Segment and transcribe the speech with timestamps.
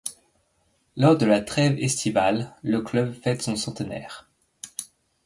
[0.97, 4.27] Lors de la trêve estivale, le club fête son centenaire.